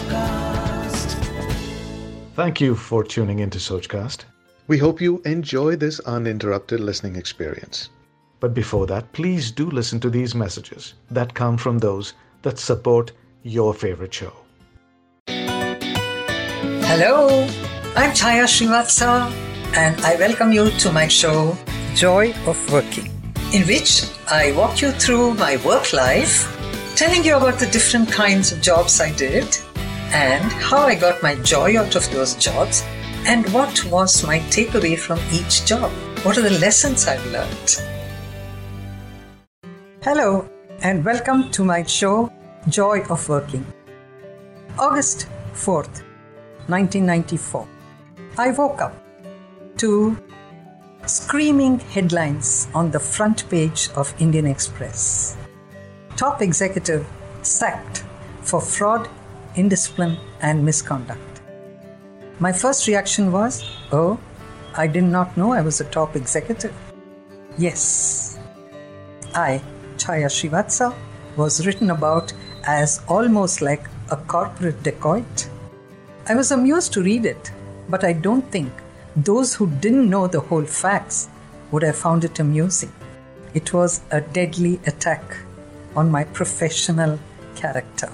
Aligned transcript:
Sochcast. 0.00 1.14
Thank 2.34 2.60
you 2.60 2.74
for 2.74 3.04
tuning 3.04 3.40
into 3.40 3.58
Sochcast. 3.58 4.24
We 4.66 4.78
hope 4.78 5.00
you 5.00 5.20
enjoy 5.24 5.76
this 5.76 6.00
uninterrupted 6.00 6.80
listening 6.80 7.16
experience. 7.16 7.90
But 8.38 8.54
before 8.54 8.86
that, 8.86 9.12
please 9.12 9.50
do 9.50 9.68
listen 9.68 10.00
to 10.00 10.10
these 10.10 10.34
messages 10.34 10.94
that 11.10 11.34
come 11.34 11.58
from 11.58 11.78
those 11.78 12.14
that 12.42 12.58
support 12.58 13.12
your 13.42 13.74
favorite 13.74 14.14
show. 14.14 14.32
Hello, 16.86 17.46
I'm 17.96 18.12
Chaya 18.12 18.46
Srivatsa, 18.46 19.30
and 19.74 20.00
I 20.00 20.16
welcome 20.16 20.52
you 20.52 20.70
to 20.70 20.92
my 20.92 21.08
show, 21.08 21.56
Joy 21.94 22.32
of 22.46 22.72
Working, 22.72 23.10
in 23.52 23.66
which 23.66 24.04
I 24.28 24.52
walk 24.52 24.80
you 24.80 24.92
through 24.92 25.34
my 25.34 25.56
work 25.64 25.92
life, 25.92 26.48
telling 26.96 27.24
you 27.24 27.36
about 27.36 27.58
the 27.58 27.66
different 27.66 28.10
kinds 28.10 28.52
of 28.52 28.62
jobs 28.62 29.00
I 29.00 29.12
did 29.12 29.58
and 30.12 30.50
how 30.52 30.78
I 30.78 30.96
got 30.96 31.22
my 31.22 31.36
joy 31.36 31.78
out 31.78 31.94
of 31.94 32.10
those 32.10 32.34
jobs 32.34 32.82
and 33.26 33.48
what 33.52 33.84
was 33.84 34.24
my 34.26 34.40
takeaway 34.50 34.98
from 34.98 35.20
each 35.32 35.64
job. 35.64 35.90
What 36.24 36.36
are 36.36 36.42
the 36.42 36.58
lessons 36.58 37.06
I've 37.06 37.24
learned? 37.26 37.82
Hello, 40.02 40.48
and 40.82 41.04
welcome 41.04 41.50
to 41.52 41.64
my 41.64 41.84
show, 41.84 42.32
Joy 42.68 43.02
of 43.08 43.28
Working. 43.28 43.64
August 44.78 45.28
4th, 45.52 46.02
1994. 46.66 47.68
I 48.36 48.50
woke 48.50 48.80
up 48.80 48.94
to 49.76 50.18
screaming 51.06 51.78
headlines 51.78 52.66
on 52.74 52.90
the 52.90 53.00
front 53.00 53.48
page 53.48 53.90
of 53.94 54.12
Indian 54.18 54.46
Express. 54.46 55.36
Top 56.16 56.42
executive 56.42 57.06
sacked 57.42 58.04
for 58.42 58.60
fraud, 58.60 59.08
indiscipline, 59.56 60.18
and 60.40 60.64
misconduct. 60.64 61.40
My 62.38 62.52
first 62.52 62.86
reaction 62.88 63.32
was, 63.32 63.64
Oh, 63.92 64.18
I 64.74 64.86
did 64.86 65.04
not 65.04 65.36
know 65.36 65.52
I 65.52 65.60
was 65.60 65.80
a 65.80 65.84
top 65.84 66.16
executive. 66.16 66.74
Yes, 67.58 68.38
I, 69.34 69.60
Chaya 69.96 70.26
Srivatsa, 70.26 70.94
was 71.36 71.66
written 71.66 71.90
about 71.90 72.32
as 72.64 73.00
almost 73.08 73.62
like 73.62 73.86
a 74.10 74.16
corporate 74.16 74.82
dacoit. 74.82 75.48
I 76.26 76.34
was 76.34 76.50
amused 76.50 76.92
to 76.94 77.02
read 77.02 77.26
it, 77.26 77.52
but 77.88 78.04
I 78.04 78.12
don't 78.12 78.48
think 78.50 78.72
those 79.16 79.54
who 79.54 79.66
didn't 79.66 80.08
know 80.08 80.26
the 80.26 80.40
whole 80.40 80.64
facts 80.64 81.28
would 81.70 81.82
have 81.82 81.96
found 81.96 82.24
it 82.24 82.38
amusing. 82.38 82.92
It 83.54 83.72
was 83.72 84.00
a 84.10 84.20
deadly 84.20 84.80
attack 84.86 85.22
on 85.96 86.10
my 86.10 86.24
professional 86.24 87.18
character. 87.56 88.10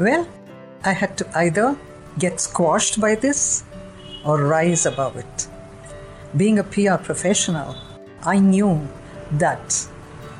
Well, 0.00 0.26
I 0.82 0.92
had 0.92 1.18
to 1.18 1.38
either 1.38 1.76
get 2.18 2.40
squashed 2.40 3.02
by 3.02 3.16
this 3.16 3.64
or 4.24 4.42
rise 4.42 4.86
above 4.86 5.18
it. 5.18 5.48
Being 6.34 6.58
a 6.58 6.64
PR 6.64 6.96
professional, 6.96 7.76
I 8.22 8.38
knew 8.38 8.88
that 9.32 9.86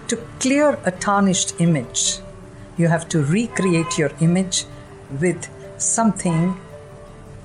to 0.09 0.17
clear 0.39 0.79
a 0.87 0.91
tarnished 0.91 1.61
image, 1.61 2.21
you 2.79 2.89
have 2.89 3.07
to 3.11 3.23
recreate 3.23 3.99
your 3.99 4.11
image 4.21 4.65
with 5.21 5.47
something 5.77 6.59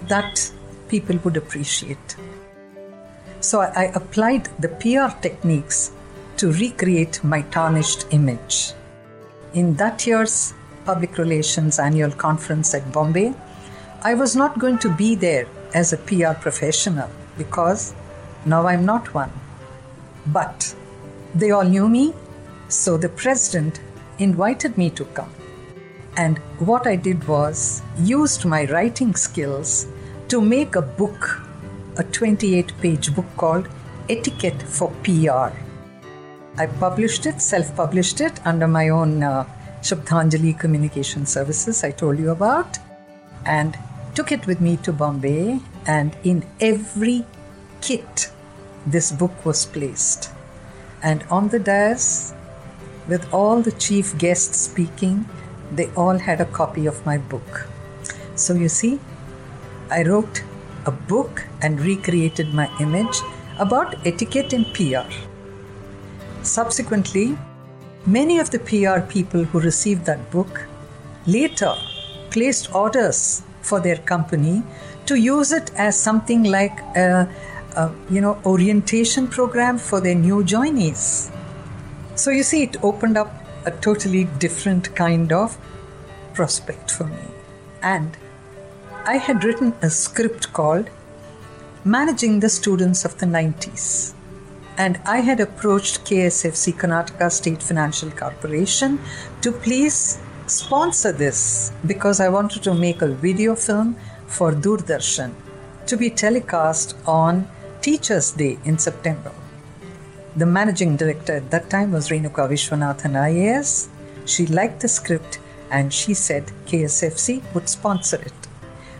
that 0.07 0.53
people 0.88 1.17
would 1.25 1.35
appreciate. 1.35 2.16
So 3.41 3.59
I 3.59 3.91
applied 3.94 4.47
the 4.57 4.69
PR 4.69 5.19
techniques 5.22 5.91
to 6.38 6.53
recreate 6.53 7.22
my 7.25 7.41
tarnished 7.41 8.07
image. 8.11 8.72
In 9.53 9.73
that 9.75 10.07
year's 10.07 10.53
Public 10.86 11.17
Relations 11.17 11.80
Annual 11.80 12.11
Conference 12.11 12.73
at 12.73 12.91
Bombay, 12.91 13.33
I 14.03 14.14
was 14.14 14.36
not 14.36 14.59
going 14.59 14.78
to 14.80 14.89
be 14.89 15.16
there 15.16 15.47
as 15.73 15.91
a 15.91 15.97
PR 15.97 16.33
professional 16.39 17.09
because 17.38 17.94
now 18.45 18.67
I'm 18.67 18.86
not 18.86 19.13
one. 19.13 19.31
But 20.28 20.75
they 21.34 21.51
all 21.51 21.63
knew 21.63 21.90
me, 21.90 22.13
so 22.69 22.97
the 22.97 23.09
president 23.09 23.79
invited 24.19 24.78
me 24.78 24.90
to 24.91 25.06
come. 25.06 25.31
And 26.18 26.38
what 26.59 26.88
I 26.88 26.96
did 26.96 27.28
was 27.28 27.81
used 27.97 28.46
my 28.46 28.66
writing 28.66 29.16
skills 29.16 29.88
to 30.29 30.40
make 30.40 30.75
a 30.75 30.81
book, 30.81 31.41
a 31.97 32.03
28 32.03 32.73
page 32.79 33.13
book 33.16 33.25
called 33.35 33.67
Etiquette 34.09 34.62
for 34.62 34.91
PR. 35.03 35.50
I 36.57 36.67
published 36.79 37.25
it, 37.25 37.41
self 37.41 37.75
published 37.75 38.22
it 38.22 38.40
under 38.46 38.67
my 38.67 38.90
own 38.90 39.23
uh, 39.23 39.46
Shabdhanjali 39.85 40.57
Communication 40.57 41.28
Services, 41.28 41.84
I 41.84 41.91
told 41.91 42.18
you 42.18 42.31
about, 42.31 42.79
and 43.46 43.78
took 44.16 44.31
it 44.31 44.47
with 44.47 44.59
me 44.59 44.78
to 44.78 44.91
Bombay. 44.91 45.59
And 45.85 46.18
in 46.23 46.44
every 46.59 47.23
kit, 47.81 48.31
this 48.88 49.12
book 49.12 49.46
was 49.46 49.68
placed. 49.68 50.31
And 51.03 51.23
on 51.29 51.50
the 51.50 51.59
dais, 51.59 52.34
with 53.07 53.31
all 53.31 53.62
the 53.62 53.73
chief 53.73 54.18
guests 54.18 54.57
speaking, 54.57 55.29
they 55.72 55.91
all 55.91 56.17
had 56.17 56.41
a 56.41 56.46
copy 56.46 56.88
of 56.88 57.06
my 57.06 57.19
book. 57.19 57.67
So 58.34 58.56
you 58.56 58.69
see, 58.69 59.00
I 59.91 60.02
wrote 60.02 60.44
a 60.88 60.91
book 60.91 61.46
and 61.62 61.79
recreated 61.79 62.56
my 62.56 62.75
image 62.79 63.22
about 63.59 63.96
etiquette 64.03 64.52
in 64.52 64.66
PR. 64.73 65.12
Subsequently, 66.41 67.38
many 68.05 68.39
of 68.39 68.51
the 68.51 68.59
PR 68.59 68.99
people 69.11 69.43
who 69.43 69.59
received 69.59 70.05
that 70.05 70.31
book 70.31 70.66
later 71.25 71.73
placed 72.29 72.73
orders 72.73 73.43
for 73.61 73.79
their 73.79 73.97
company 73.97 74.63
to 75.05 75.16
use 75.16 75.51
it 75.51 75.71
as 75.75 75.99
something 75.99 76.43
like 76.43 76.79
a, 76.95 77.29
a 77.75 77.91
you 78.09 78.21
know 78.21 78.39
orientation 78.45 79.27
program 79.27 79.77
for 79.77 80.01
their 80.01 80.16
new 80.16 80.43
joinees. 80.43 81.31
So 82.16 82.31
you 82.31 82.43
see, 82.43 82.63
it 82.63 82.83
opened 82.83 83.17
up 83.17 83.33
a 83.66 83.71
totally 83.71 84.25
different 84.39 84.95
kind 84.95 85.33
of 85.33 85.57
prospect 86.33 86.91
for 86.91 87.05
me. 87.05 87.27
And 87.81 88.17
I 89.05 89.17
had 89.17 89.43
written 89.43 89.73
a 89.81 89.89
script 89.89 90.53
called 90.53 90.89
Managing 91.83 92.39
the 92.39 92.49
Students 92.49 93.05
of 93.05 93.17
the 93.19 93.25
90s. 93.27 94.15
And 94.78 95.00
I 95.06 95.22
had 95.22 95.40
approached 95.40 96.03
KSFC 96.03 96.74
Karnataka 96.74 97.31
State 97.31 97.63
Financial 97.63 98.12
Corporation 98.12 99.00
to 99.41 99.52
please 99.52 100.19
sponsor 100.47 101.12
this 101.12 101.72
because 101.86 102.19
I 102.19 102.30
wanted 102.30 102.62
to 102.63 102.74
make 102.74 103.02
a 103.02 103.08
video 103.08 103.56
film 103.56 103.96
for 104.28 104.52
Doordarshan 104.52 105.34
to 105.88 105.97
be 105.97 106.09
telecast 106.09 106.96
on 107.06 107.47
Teachers' 107.81 108.31
Day 108.31 108.58
in 108.66 108.78
September. 108.78 109.31
The 110.35 110.46
managing 110.46 110.97
director 110.97 111.38
at 111.38 111.52
that 111.52 111.69
time 111.69 111.94
was 111.94 112.09
Renuka 112.09 112.50
Vishwanathan 112.50 113.14
IAS. 113.14 113.88
She 114.25 114.46
liked 114.46 114.81
the 114.81 114.90
script 114.90 115.40
and 115.72 115.94
she 115.94 116.14
said 116.14 116.52
KSFC 116.66 117.41
would 117.53 117.69
sponsor 117.69 118.18
it. 118.18 118.34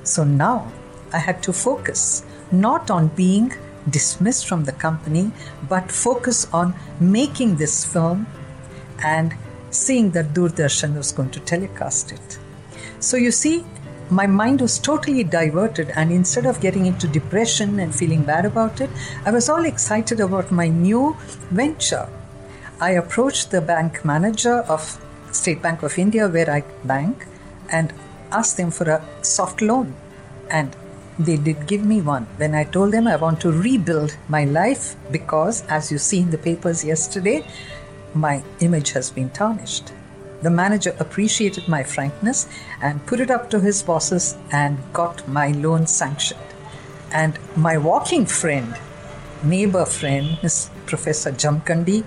So 0.04 0.24
now 0.24 0.72
I 1.12 1.20
had 1.20 1.44
to 1.44 1.52
focus 1.54 2.24
not 2.52 2.90
on 2.90 3.08
being 3.10 3.52
dismissed 3.90 4.48
from 4.48 4.64
the 4.66 4.72
company, 4.72 5.32
but 5.70 5.92
focus 5.92 6.48
on 6.54 6.74
making 7.00 7.58
this 7.58 7.86
film 7.86 8.28
and 9.04 9.36
seeing 9.70 10.12
that 10.12 10.34
Doordarshan 10.34 10.96
was 10.96 11.12
going 11.12 11.32
to 11.32 11.40
telecast 11.42 12.12
it. 12.12 12.40
So 13.00 13.18
you 13.18 13.32
see, 13.32 13.66
my 14.10 14.28
mind 14.28 14.62
was 14.62 14.78
totally 14.78 15.24
diverted, 15.24 15.90
and 15.96 16.12
instead 16.12 16.46
of 16.46 16.62
getting 16.62 16.86
into 16.86 17.08
depression 17.08 17.80
and 17.80 17.94
feeling 17.94 18.24
bad 18.24 18.46
about 18.46 18.80
it, 18.80 18.90
I 19.26 19.32
was 19.32 19.50
all 19.50 19.66
excited 19.66 20.20
about 20.20 20.52
my 20.52 20.68
new 20.68 21.18
venture. 21.50 22.08
I 22.80 22.92
approached 22.92 23.52
the 23.52 23.62
bank 23.62 24.06
manager 24.06 24.60
of 24.70 25.02
State 25.32 25.62
Bank 25.62 25.82
of 25.82 25.98
India, 25.98 26.28
where 26.28 26.50
I 26.50 26.62
bank, 26.84 27.26
and 27.70 27.94
asked 28.32 28.58
them 28.58 28.70
for 28.70 28.90
a 28.90 29.04
soft 29.22 29.62
loan. 29.62 29.96
And 30.50 30.76
they 31.18 31.38
did 31.38 31.68
give 31.68 31.86
me 31.86 32.02
one 32.02 32.26
when 32.38 32.54
I 32.54 32.66
told 32.66 32.92
them 32.92 33.08
I 33.08 33.16
want 33.16 33.40
to 33.42 33.52
rebuild 33.52 34.18
my 34.28 34.44
life 34.46 34.96
because, 35.12 35.64
as 35.68 35.92
you 35.92 35.98
see 35.98 36.20
in 36.20 36.32
the 36.32 36.38
papers 36.38 36.84
yesterday, 36.84 37.46
my 38.14 38.44
image 38.60 38.92
has 38.92 39.12
been 39.12 39.30
tarnished. 39.30 39.94
The 40.42 40.50
manager 40.50 40.96
appreciated 41.00 41.68
my 41.68 41.84
frankness 41.84 42.48
and 42.82 43.06
put 43.06 43.20
it 43.20 43.32
up 43.32 43.50
to 43.52 43.60
his 43.60 43.82
bosses 43.82 44.36
and 44.52 44.78
got 44.94 45.28
my 45.28 45.52
loan 45.52 45.88
sanctioned. 45.88 46.42
And 47.12 47.40
my 47.56 47.78
walking 47.78 48.26
friend, 48.26 48.76
neighbor 49.44 49.86
friend, 49.86 50.38
Miss 50.44 50.70
Professor 50.86 51.32
Jamkandi, 51.32 52.04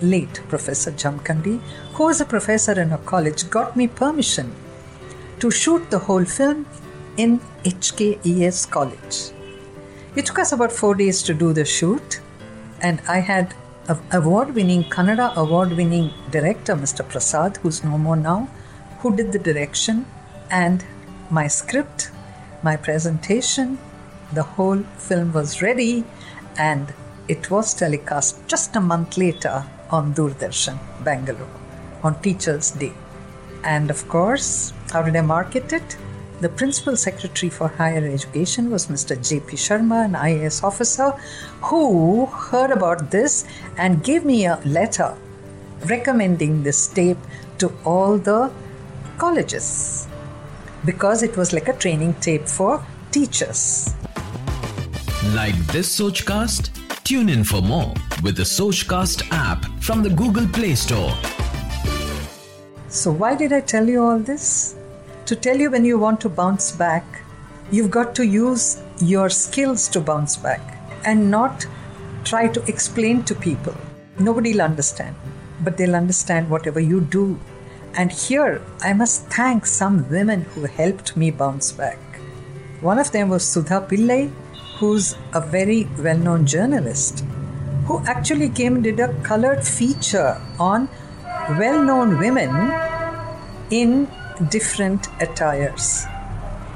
late 0.00 0.40
Professor 0.48 0.90
Jamkandi, 0.90 1.60
who 1.92 2.04
was 2.04 2.20
a 2.20 2.24
professor 2.24 2.80
in 2.80 2.92
a 2.92 2.98
college, 2.98 3.50
got 3.50 3.76
me 3.76 3.88
permission 3.88 4.54
to 5.40 5.50
shoot 5.50 5.90
the 5.90 5.98
whole 5.98 6.24
film 6.24 6.66
in 7.18 7.40
HKES 7.64 8.70
College. 8.70 9.32
It 10.16 10.24
took 10.24 10.38
us 10.38 10.52
about 10.52 10.72
four 10.72 10.94
days 10.94 11.22
to 11.24 11.34
do 11.34 11.52
the 11.52 11.64
shoot, 11.64 12.20
and 12.80 13.02
I 13.08 13.18
had 13.18 13.54
an 13.88 13.98
award 14.12 14.54
winning 14.54 14.84
Kannada 14.84 15.34
award 15.34 15.72
winning 15.72 16.12
director, 16.30 16.74
Mr. 16.74 17.06
Prasad, 17.06 17.56
who's 17.58 17.82
no 17.84 17.98
more 17.98 18.16
now, 18.16 18.48
who 19.00 19.14
did 19.16 19.32
the 19.32 19.38
direction, 19.38 20.06
and 20.50 20.84
my 21.30 21.46
script, 21.48 22.10
my 22.62 22.76
presentation, 22.76 23.78
the 24.32 24.42
whole 24.42 24.82
film 24.96 25.32
was 25.32 25.60
ready, 25.60 26.04
and 26.56 26.94
it 27.28 27.50
was 27.50 27.74
telecast 27.74 28.46
just 28.46 28.76
a 28.76 28.80
month 28.80 29.18
later 29.18 29.64
on 29.90 30.14
Doordarshan, 30.14 30.78
Bangalore, 31.04 31.48
on 32.02 32.20
Teachers' 32.22 32.70
Day. 32.70 32.92
And 33.64 33.90
of 33.90 34.08
course, 34.08 34.72
how 34.92 35.02
did 35.02 35.16
I 35.16 35.20
market 35.22 35.72
it? 35.72 35.96
The 36.40 36.48
Principal 36.48 36.96
Secretary 36.96 37.50
for 37.50 37.66
Higher 37.66 38.06
Education 38.06 38.70
was 38.70 38.86
Mr. 38.86 39.16
J.P. 39.28 39.56
Sharma, 39.56 40.04
an 40.04 40.12
IAS 40.12 40.62
officer, 40.62 41.10
who 41.62 42.26
heard 42.26 42.70
about 42.70 43.10
this 43.10 43.44
and 43.76 44.04
gave 44.04 44.24
me 44.24 44.46
a 44.46 44.60
letter 44.64 45.16
recommending 45.86 46.62
this 46.62 46.86
tape 46.86 47.18
to 47.58 47.72
all 47.84 48.18
the 48.18 48.52
colleges 49.18 50.06
because 50.84 51.24
it 51.24 51.36
was 51.36 51.52
like 51.52 51.66
a 51.66 51.72
training 51.72 52.14
tape 52.20 52.46
for 52.46 52.86
teachers. 53.10 53.92
Like 55.34 55.56
this 55.72 55.98
Sochcast? 55.98 56.70
Tune 57.02 57.30
in 57.30 57.42
for 57.42 57.60
more 57.60 57.92
with 58.22 58.36
the 58.36 58.44
Sochcast 58.44 59.26
app 59.32 59.64
from 59.82 60.04
the 60.04 60.10
Google 60.10 60.46
Play 60.46 60.76
Store. 60.76 61.12
So, 62.88 63.10
why 63.10 63.34
did 63.34 63.52
I 63.52 63.60
tell 63.60 63.88
you 63.88 64.04
all 64.04 64.20
this? 64.20 64.77
To 65.28 65.36
tell 65.36 65.58
you 65.58 65.70
when 65.70 65.84
you 65.84 65.98
want 65.98 66.22
to 66.22 66.30
bounce 66.30 66.72
back, 66.72 67.04
you've 67.70 67.90
got 67.90 68.14
to 68.14 68.26
use 68.26 68.82
your 68.98 69.28
skills 69.28 69.86
to 69.88 70.00
bounce 70.00 70.38
back 70.38 70.62
and 71.04 71.30
not 71.30 71.66
try 72.24 72.48
to 72.48 72.62
explain 72.64 73.22
to 73.24 73.34
people. 73.34 73.74
Nobody 74.18 74.52
will 74.54 74.62
understand, 74.62 75.14
but 75.60 75.76
they'll 75.76 75.96
understand 75.96 76.48
whatever 76.48 76.80
you 76.80 77.02
do. 77.02 77.38
And 77.92 78.10
here, 78.10 78.62
I 78.80 78.94
must 78.94 79.26
thank 79.26 79.66
some 79.66 80.08
women 80.08 80.46
who 80.54 80.64
helped 80.64 81.14
me 81.14 81.30
bounce 81.30 81.72
back. 81.72 81.98
One 82.80 82.98
of 82.98 83.12
them 83.12 83.28
was 83.28 83.44
Sudha 83.44 83.86
Pillai, 83.86 84.32
who's 84.78 85.14
a 85.34 85.42
very 85.42 85.86
well 85.98 86.16
known 86.16 86.46
journalist, 86.46 87.22
who 87.84 88.02
actually 88.06 88.48
came 88.48 88.76
and 88.76 88.84
did 88.84 88.98
a 88.98 89.12
colored 89.24 89.62
feature 89.62 90.40
on 90.58 90.88
well 91.58 91.84
known 91.84 92.18
women 92.18 92.72
in 93.70 94.08
different 94.50 95.08
attires. 95.20 96.06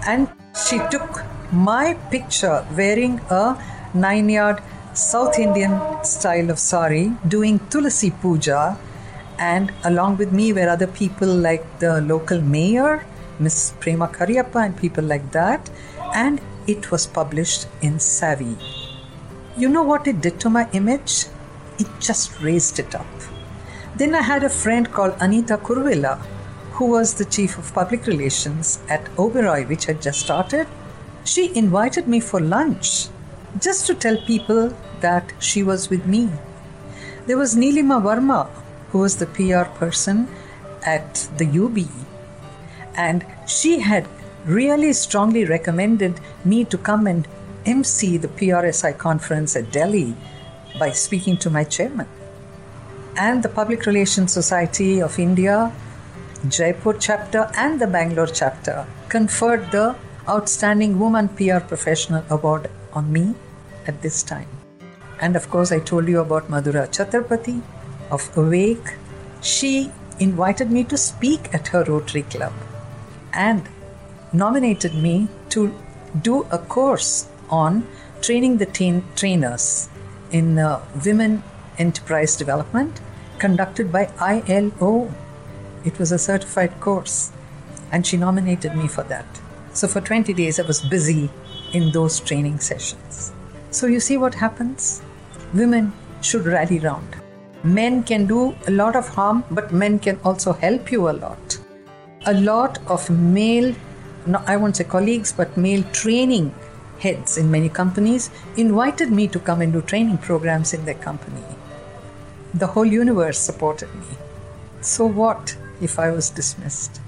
And 0.06 0.28
she 0.68 0.78
took 0.90 1.22
my 1.52 1.94
picture 2.10 2.66
wearing 2.76 3.20
a 3.30 3.56
nine 3.94 4.28
yard 4.28 4.62
South 4.94 5.38
Indian 5.38 6.04
style 6.04 6.50
of 6.50 6.58
sari, 6.58 7.12
doing 7.26 7.58
Tulasi 7.70 8.10
Puja, 8.20 8.76
and 9.38 9.72
along 9.84 10.18
with 10.18 10.32
me 10.32 10.52
were 10.52 10.68
other 10.68 10.86
people 10.86 11.28
like 11.28 11.64
the 11.78 12.00
local 12.02 12.40
mayor, 12.40 13.04
Miss 13.38 13.72
Prema 13.80 14.08
Cariappa, 14.08 14.66
and 14.66 14.76
people 14.76 15.04
like 15.04 15.32
that. 15.32 15.70
And 16.14 16.40
it 16.66 16.90
was 16.90 17.06
published 17.06 17.66
in 17.80 17.98
Savvy. 17.98 18.56
You 19.56 19.68
know 19.68 19.82
what 19.82 20.06
it 20.06 20.20
did 20.20 20.38
to 20.40 20.50
my 20.50 20.68
image? 20.72 21.26
It 21.78 21.88
just 21.98 22.40
raised 22.42 22.78
it 22.78 22.94
up. 22.94 23.06
Then 23.96 24.14
I 24.14 24.22
had 24.22 24.44
a 24.44 24.48
friend 24.48 24.90
called 24.90 25.14
Anita 25.20 25.56
Kurvilla 25.56 26.20
who 26.82 26.88
was 26.88 27.14
the 27.14 27.24
chief 27.24 27.58
of 27.58 27.72
public 27.72 28.08
relations 28.08 28.80
at 28.88 29.04
Oberoi, 29.14 29.68
which 29.68 29.84
had 29.84 30.02
just 30.02 30.18
started, 30.18 30.66
she 31.22 31.56
invited 31.56 32.08
me 32.08 32.18
for 32.18 32.40
lunch 32.40 33.06
just 33.60 33.86
to 33.86 33.94
tell 33.94 34.16
people 34.26 34.74
that 34.98 35.32
she 35.38 35.62
was 35.62 35.88
with 35.88 36.04
me. 36.06 36.28
There 37.26 37.38
was 37.38 37.54
Neelima 37.54 37.98
Verma, 38.06 38.48
who 38.90 38.98
was 38.98 39.14
the 39.16 39.26
PR 39.26 39.66
person 39.78 40.26
at 40.84 41.28
the 41.38 41.46
UB, 41.64 41.78
and 42.96 43.24
she 43.46 43.78
had 43.78 44.08
really 44.44 44.92
strongly 44.92 45.44
recommended 45.44 46.18
me 46.44 46.64
to 46.64 46.76
come 46.76 47.06
and 47.06 47.28
MC 47.64 48.16
the 48.16 48.34
PRSI 48.40 48.98
conference 48.98 49.54
at 49.54 49.70
Delhi 49.70 50.16
by 50.80 50.90
speaking 50.90 51.36
to 51.36 51.48
my 51.48 51.62
chairman. 51.62 52.08
And 53.16 53.40
the 53.44 53.54
Public 53.60 53.86
Relations 53.86 54.32
Society 54.32 55.00
of 55.00 55.20
India 55.20 55.72
Jaipur 56.48 56.94
chapter 56.94 57.48
and 57.56 57.80
the 57.80 57.86
Bangalore 57.86 58.26
chapter 58.26 58.84
conferred 59.08 59.70
the 59.70 59.94
Outstanding 60.28 60.98
Woman 60.98 61.28
PR 61.28 61.60
Professional 61.60 62.24
Award 62.30 62.68
on 62.92 63.12
me 63.12 63.36
at 63.86 64.02
this 64.02 64.24
time. 64.24 64.48
And 65.20 65.36
of 65.36 65.48
course, 65.50 65.70
I 65.70 65.78
told 65.78 66.08
you 66.08 66.18
about 66.18 66.50
Madhura 66.50 66.88
Chatrapathy 66.88 67.62
of 68.10 68.36
Awake. 68.36 68.96
She 69.40 69.92
invited 70.18 70.72
me 70.72 70.82
to 70.84 70.96
speak 70.96 71.54
at 71.54 71.68
her 71.68 71.84
Rotary 71.84 72.22
Club 72.22 72.52
and 73.32 73.68
nominated 74.32 74.94
me 74.94 75.28
to 75.50 75.72
do 76.22 76.44
a 76.50 76.58
course 76.58 77.28
on 77.50 77.86
training 78.20 78.58
the 78.58 78.66
teen 78.66 79.04
trainers 79.14 79.88
in 80.32 80.58
uh, 80.58 80.80
women 81.04 81.44
enterprise 81.78 82.34
development 82.34 83.00
conducted 83.38 83.92
by 83.92 84.10
ILO 84.18 85.12
it 85.84 85.98
was 85.98 86.12
a 86.12 86.18
certified 86.18 86.78
course, 86.80 87.32
and 87.90 88.06
she 88.06 88.16
nominated 88.16 88.74
me 88.76 88.88
for 88.88 89.02
that. 89.04 89.26
So 89.72 89.88
for 89.88 90.00
20 90.00 90.32
days, 90.34 90.58
I 90.60 90.66
was 90.66 90.80
busy 90.80 91.30
in 91.72 91.90
those 91.92 92.20
training 92.20 92.60
sessions. 92.60 93.32
So 93.70 93.86
you 93.86 94.00
see 94.00 94.16
what 94.16 94.34
happens? 94.34 95.02
Women 95.54 95.92
should 96.20 96.46
rally 96.46 96.78
round. 96.78 97.16
Men 97.64 98.02
can 98.02 98.26
do 98.26 98.54
a 98.66 98.70
lot 98.70 98.96
of 98.96 99.08
harm, 99.08 99.44
but 99.50 99.72
men 99.72 99.98
can 99.98 100.18
also 100.24 100.52
help 100.52 100.92
you 100.92 101.08
a 101.08 101.12
lot. 101.12 101.58
A 102.26 102.34
lot 102.34 102.78
of 102.86 103.08
male, 103.10 103.74
no, 104.26 104.42
I 104.46 104.56
won't 104.56 104.76
say 104.76 104.84
colleagues, 104.84 105.32
but 105.32 105.56
male 105.56 105.82
training 105.92 106.54
heads 106.98 107.38
in 107.38 107.50
many 107.50 107.68
companies 107.68 108.30
invited 108.56 109.10
me 109.10 109.26
to 109.28 109.40
come 109.40 109.60
and 109.60 109.72
do 109.72 109.82
training 109.82 110.18
programs 110.18 110.72
in 110.72 110.84
their 110.84 110.94
company. 110.94 111.42
The 112.54 112.66
whole 112.66 112.84
universe 112.84 113.38
supported 113.38 113.92
me. 113.94 114.06
So 114.82 115.06
what? 115.06 115.56
If 115.82 115.98
I 115.98 116.10
was 116.10 116.30
dismissed. 116.30 117.00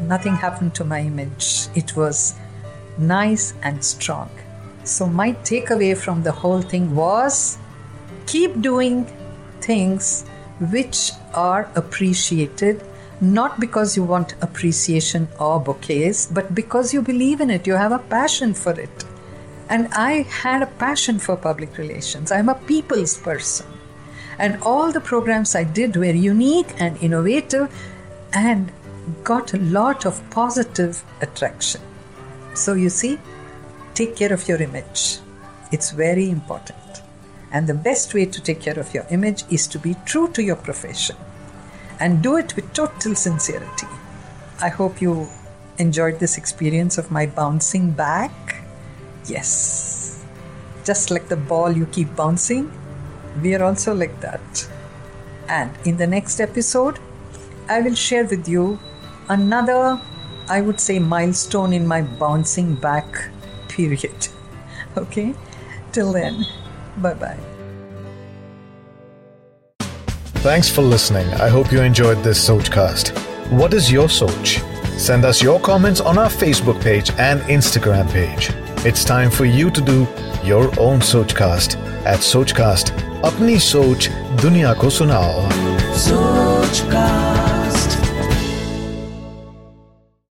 Nothing 0.00 0.34
happened 0.34 0.74
to 0.76 0.84
my 0.84 1.00
image. 1.00 1.68
It 1.74 1.96
was 1.96 2.34
nice 2.98 3.54
and 3.62 3.84
strong. 3.84 4.30
So, 4.84 5.06
my 5.06 5.32
takeaway 5.32 5.96
from 5.96 6.22
the 6.22 6.32
whole 6.32 6.60
thing 6.60 6.94
was 6.94 7.58
keep 8.26 8.60
doing 8.60 9.06
things 9.60 10.24
which 10.70 11.12
are 11.34 11.70
appreciated, 11.74 12.82
not 13.20 13.60
because 13.60 13.96
you 13.96 14.02
want 14.02 14.34
appreciation 14.40 15.28
or 15.38 15.60
bouquets, 15.60 16.26
but 16.26 16.54
because 16.54 16.92
you 16.92 17.02
believe 17.02 17.40
in 17.40 17.50
it. 17.50 17.66
You 17.66 17.74
have 17.74 17.92
a 17.92 17.98
passion 17.98 18.54
for 18.54 18.72
it. 18.72 19.04
And 19.68 19.88
I 19.94 20.22
had 20.22 20.62
a 20.62 20.66
passion 20.66 21.18
for 21.18 21.36
public 21.36 21.78
relations. 21.78 22.30
I'm 22.30 22.48
a 22.48 22.54
people's 22.54 23.16
person. 23.16 23.66
And 24.38 24.60
all 24.62 24.92
the 24.92 25.00
programs 25.00 25.54
I 25.54 25.64
did 25.64 25.96
were 25.96 26.04
unique 26.12 26.74
and 26.78 27.00
innovative 27.02 27.72
and 28.34 28.72
got 29.24 29.54
a 29.54 29.58
lot 29.58 30.06
of 30.06 30.22
positive 30.30 31.02
attraction. 31.20 31.80
So, 32.54 32.74
you 32.74 32.90
see, 32.90 33.18
take 33.94 34.16
care 34.16 34.32
of 34.32 34.46
your 34.48 34.60
image. 34.60 35.18
It's 35.70 35.90
very 35.90 36.30
important. 36.30 36.78
And 37.50 37.66
the 37.66 37.74
best 37.74 38.14
way 38.14 38.26
to 38.26 38.40
take 38.40 38.60
care 38.60 38.78
of 38.78 38.94
your 38.94 39.06
image 39.10 39.44
is 39.50 39.66
to 39.68 39.78
be 39.78 39.96
true 40.06 40.28
to 40.32 40.42
your 40.42 40.56
profession 40.56 41.16
and 42.00 42.22
do 42.22 42.36
it 42.36 42.56
with 42.56 42.72
total 42.72 43.14
sincerity. 43.14 43.86
I 44.60 44.68
hope 44.68 45.02
you 45.02 45.28
enjoyed 45.78 46.18
this 46.18 46.38
experience 46.38 46.98
of 46.98 47.10
my 47.10 47.26
bouncing 47.26 47.90
back. 47.90 48.32
Yes. 49.26 50.24
Just 50.84 51.10
like 51.10 51.28
the 51.28 51.36
ball 51.36 51.72
you 51.72 51.86
keep 51.86 52.14
bouncing, 52.16 52.72
we 53.42 53.54
are 53.54 53.62
also 53.62 53.94
like 53.94 54.20
that. 54.20 54.68
And 55.48 55.70
in 55.84 55.96
the 55.96 56.06
next 56.06 56.40
episode, 56.40 56.98
I 57.68 57.80
will 57.80 57.94
share 57.94 58.24
with 58.24 58.48
you 58.48 58.78
another, 59.28 60.00
I 60.48 60.60
would 60.60 60.80
say, 60.80 60.98
milestone 60.98 61.72
in 61.72 61.86
my 61.86 62.02
bouncing 62.02 62.74
back 62.74 63.28
period. 63.68 64.28
Okay? 64.94 65.34
Till 65.92 66.12
then, 66.12 66.44
bye 66.98 67.14
bye. 67.14 67.38
Thanks 70.42 70.68
for 70.68 70.82
listening. 70.82 71.26
I 71.40 71.48
hope 71.48 71.72
you 71.72 71.80
enjoyed 71.80 72.22
this 72.22 72.46
Sochcast. 72.46 73.16
What 73.50 73.72
is 73.72 73.90
your 73.90 74.08
Soch? 74.08 74.60
Send 74.98 75.24
us 75.24 75.42
your 75.42 75.58
comments 75.60 76.00
on 76.00 76.18
our 76.18 76.28
Facebook 76.28 76.78
page 76.82 77.10
and 77.16 77.40
Instagram 77.42 78.10
page. 78.10 78.50
It's 78.84 79.02
time 79.04 79.30
for 79.30 79.46
you 79.46 79.70
to 79.70 79.80
do 79.80 80.06
your 80.44 80.64
own 80.78 81.00
Sochcast 81.00 81.76
at 82.04 82.20
Sochcast. 82.20 82.90
Apni 83.22 83.56
Soch 83.60 84.10
Dunya 84.36 84.74
Ko 84.76 84.88
Sunao. 84.88 85.48
Sochcast. 85.94 87.41